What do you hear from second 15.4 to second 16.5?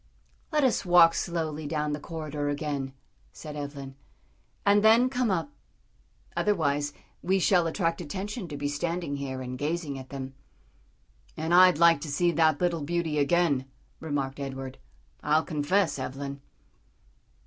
confess, Evelyn."